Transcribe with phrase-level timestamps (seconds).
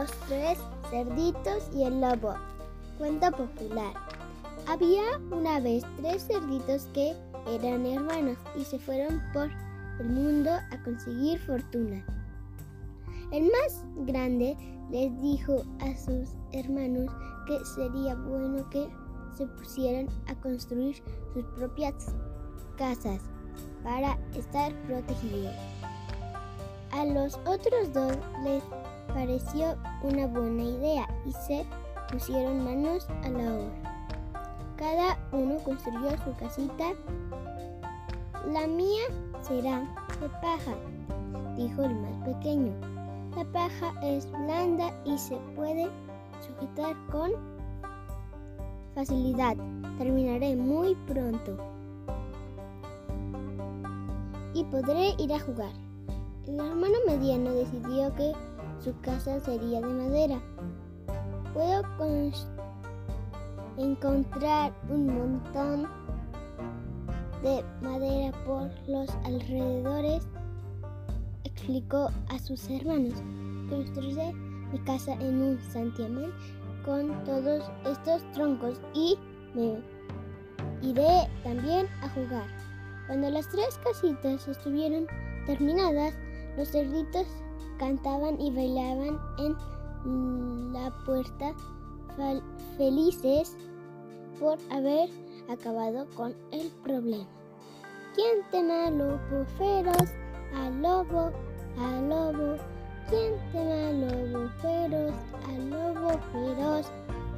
[0.00, 2.32] Los tres cerditos y el lobo.
[2.96, 3.92] Cuento popular.
[4.66, 7.14] Había una vez tres cerditos que
[7.46, 9.50] eran hermanos y se fueron por
[9.98, 12.02] el mundo a conseguir fortuna.
[13.30, 14.56] El más grande
[14.90, 17.14] les dijo a sus hermanos
[17.46, 18.88] que sería bueno que
[19.36, 20.96] se pusieran a construir
[21.34, 22.06] sus propias
[22.78, 23.20] casas
[23.82, 25.54] para estar protegidos.
[26.92, 28.62] A los otros dos les
[29.12, 31.64] pareció una buena idea y se
[32.10, 33.90] pusieron manos a la obra.
[34.76, 36.92] Cada uno construyó su casita.
[38.46, 39.02] La mía
[39.42, 39.80] será
[40.20, 40.74] de paja,
[41.56, 42.72] dijo el más pequeño.
[43.36, 45.88] La paja es blanda y se puede
[46.40, 47.32] sujetar con
[48.94, 49.56] facilidad.
[49.98, 51.56] Terminaré muy pronto.
[54.54, 55.72] Y podré ir a jugar.
[56.46, 58.32] El hermano mediano decidió que
[58.82, 60.40] su casa sería de madera.
[61.52, 61.82] Puedo
[63.76, 65.86] encontrar un montón
[67.42, 70.26] de madera por los alrededores,
[71.44, 73.22] explicó a sus hermanos.
[73.68, 74.32] Construiré
[74.72, 76.32] mi casa en un santiamén
[76.84, 79.18] con todos estos troncos y
[79.54, 79.78] me
[80.82, 82.46] iré también a jugar.
[83.06, 85.06] Cuando las tres casitas estuvieron
[85.46, 86.14] terminadas,
[86.56, 87.26] los cerditos
[87.80, 91.54] cantaban y bailaban en la puerta
[92.76, 93.56] felices
[94.38, 95.08] por haber
[95.48, 97.26] acabado con el problema.
[98.14, 100.10] ¿Quién teme al lobo feroz?
[100.54, 101.32] Al lobo,
[101.78, 102.56] al lobo.
[103.08, 105.14] ¿Quién teme al lobo feroz?
[105.48, 106.86] Al lobo feroz.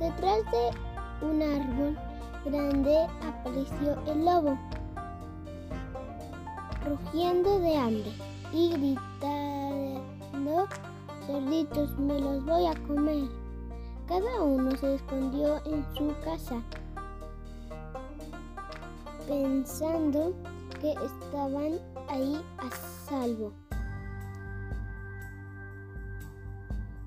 [0.00, 1.96] Detrás de un árbol
[2.44, 4.58] grande apareció el lobo,
[6.84, 8.12] rugiendo de hambre
[8.52, 9.41] y gritando,
[11.26, 13.28] cerditos, me los voy a comer.
[14.06, 16.62] Cada uno se escondió en su casa,
[19.26, 20.32] pensando
[20.80, 21.78] que estaban
[22.08, 22.70] ahí a
[23.08, 23.52] salvo.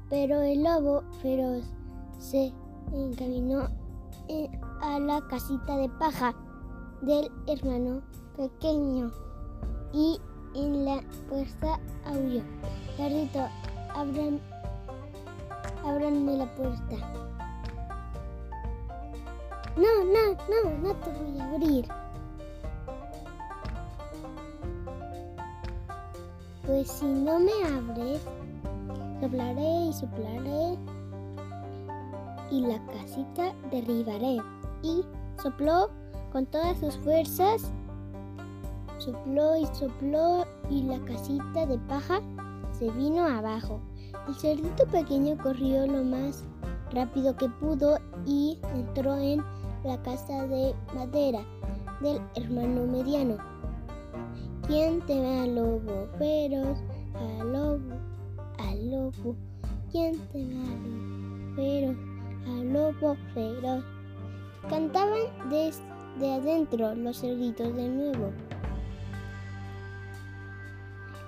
[0.10, 1.66] Pero el lobo feroz
[2.20, 2.54] se
[2.94, 3.68] encaminó
[4.82, 6.34] a la casita de paja
[7.02, 8.02] del hermano
[8.38, 9.12] pequeño
[9.94, 10.20] y
[10.56, 12.42] en la puerta aulló.
[12.98, 13.48] Cerdito,
[13.94, 14.40] abran,
[15.84, 16.96] ábranme la puerta.
[19.76, 21.88] No, no, no, no te voy a abrir.
[26.66, 28.22] Pues si no me abres,
[29.22, 30.78] soplaré y soplaré
[32.52, 34.38] y la casita derribaré.
[34.82, 35.04] Y
[35.42, 35.90] sopló
[36.32, 37.72] con todas sus fuerzas
[39.06, 42.22] Sopló y sopló y la casita de paja
[42.72, 43.80] se vino abajo.
[44.28, 46.44] El cerdito pequeño corrió lo más
[46.92, 49.44] rápido que pudo y entró en
[49.84, 51.46] la casa de madera
[52.02, 53.38] del hermano mediano.
[54.66, 56.80] ¿Quién teme al lobo feroz?
[57.14, 57.96] Al lobo,
[58.58, 59.36] al lobo.
[59.92, 61.98] ¿Quién teme al lobo feroz?
[62.48, 63.84] Al lobo feroz.
[64.68, 65.22] Cantaban
[65.52, 68.32] desde adentro los cerditos de nuevo.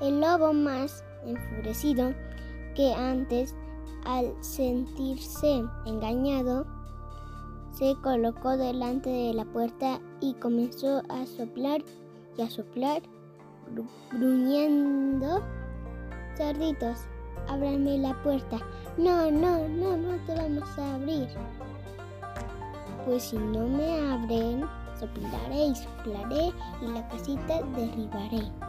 [0.02, 2.14] El lobo más enfurecido
[2.76, 3.56] que antes,
[4.06, 6.66] al sentirse engañado,
[7.72, 11.84] se colocó delante de la puerta y comenzó a soplar
[12.38, 13.02] y a soplar,
[14.12, 15.44] gruñendo.
[16.36, 17.00] Cerditos,
[17.48, 18.58] ábranme la puerta.
[18.98, 21.28] No, no, no, no te vamos a abrir.
[23.06, 24.64] Pues si no me abren,
[25.00, 28.67] soplaré y soplaré y la casita derribaré.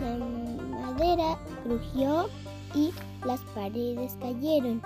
[0.00, 0.16] La
[0.86, 2.28] madera crujió
[2.74, 2.92] y
[3.24, 4.80] las paredes cayeron.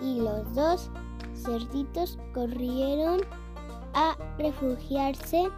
[0.00, 0.90] Y los dos
[1.34, 3.20] cerditos corrieron
[3.94, 5.48] a refugiarse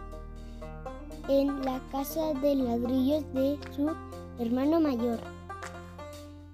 [1.29, 3.91] en la casa de ladrillos de su
[4.39, 5.19] hermano mayor.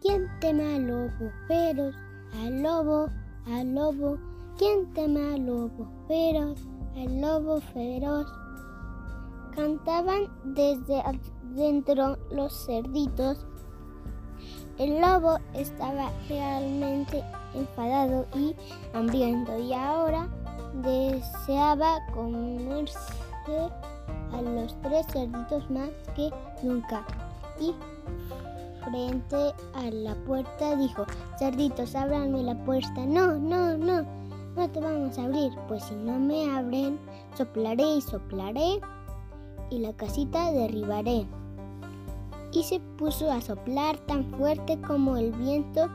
[0.01, 1.95] ¿Quién teme al lobo feroz?
[2.41, 3.09] Al lobo,
[3.47, 4.17] al lobo.
[4.57, 6.59] ¿Quién teme al lobo feroz?
[6.95, 8.27] Al lobo feroz.
[9.55, 11.03] Cantaban desde
[11.55, 13.45] dentro los cerditos.
[14.77, 17.23] El lobo estaba realmente
[17.53, 18.55] enfadado y
[18.93, 20.29] hambriento y ahora
[20.81, 22.97] deseaba comerse
[24.31, 26.29] a los tres cerditos más que
[26.63, 27.05] nunca.
[27.59, 27.73] Y
[28.85, 31.05] frente a la puerta dijo,
[31.37, 33.05] cerditos, ábranme la puerta.
[33.05, 34.05] No, no, no,
[34.55, 36.99] no te vamos a abrir, pues si no me abren,
[37.35, 38.79] soplaré y soplaré
[39.69, 41.25] y la casita derribaré
[42.51, 45.87] y se puso a soplar tan fuerte como el viento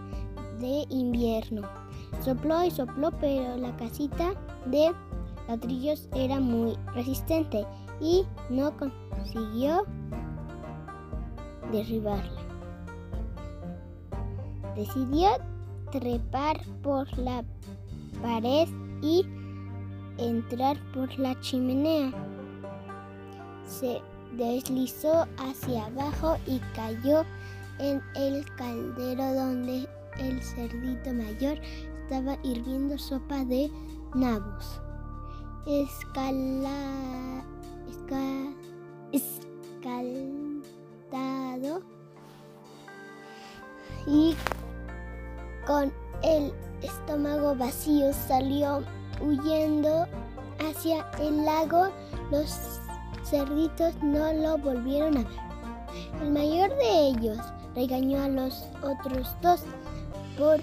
[0.61, 1.63] de invierno.
[2.21, 4.35] Sopló y sopló, pero la casita
[4.67, 4.93] de
[5.49, 7.67] ladrillos era muy resistente
[8.01, 9.85] y no consiguió
[11.73, 12.41] derribarla.
[14.77, 15.29] Decidió
[15.91, 17.45] trepar por la
[18.23, 18.69] pared
[19.03, 19.25] y
[20.19, 22.13] entrar por la chimenea.
[23.67, 24.01] Se
[24.33, 27.25] deslizó hacia abajo y cayó
[27.79, 29.89] en el caldero donde
[30.19, 31.59] el cerdito mayor
[32.03, 33.71] estaba hirviendo sopa de
[34.15, 34.81] nabos.
[35.67, 37.45] Escala,
[39.13, 40.65] escaldado
[44.07, 44.37] y
[45.67, 46.53] con el
[46.83, 48.83] estómago vacío salió
[49.21, 50.07] huyendo
[50.59, 51.89] hacia el lago.
[52.31, 52.81] Los
[53.25, 55.45] cerditos no lo volvieron a ver.
[56.23, 57.39] El mayor de ellos
[57.75, 59.63] regañó a los otros dos
[60.39, 60.61] por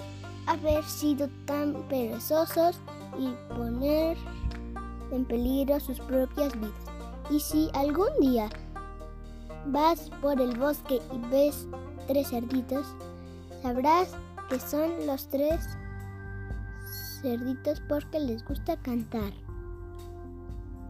[0.47, 2.77] haber sido tan perezosos
[3.17, 4.17] y poner
[5.11, 6.73] en peligro sus propias vidas.
[7.29, 8.49] Y si algún día
[9.67, 11.67] vas por el bosque y ves
[12.07, 12.85] tres cerditos,
[13.61, 14.11] sabrás
[14.49, 15.61] que son los tres
[17.21, 19.31] cerditos porque les gusta cantar.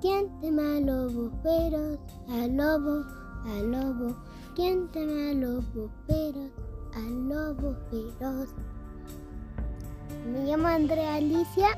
[0.01, 2.00] ¿Quién teme al lobo feroz?
[2.27, 3.06] Al lobo,
[3.45, 4.15] al lobo.
[4.56, 6.51] ¿Quién teme al lobo feroz?
[6.95, 8.50] Al lobo feroz.
[10.25, 11.77] Me llamo Andrea Alicia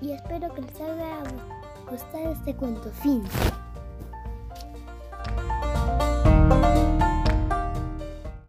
[0.00, 1.24] y espero que les haya
[1.90, 2.88] gustado este cuento.
[3.02, 3.24] Fin.